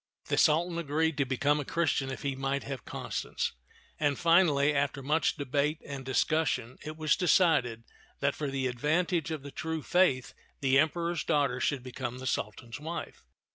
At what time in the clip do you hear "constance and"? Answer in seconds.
2.85-4.17